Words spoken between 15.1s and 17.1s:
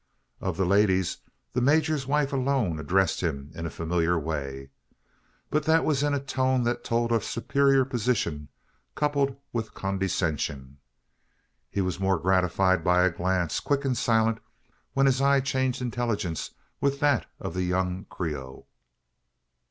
eye changed intelligence with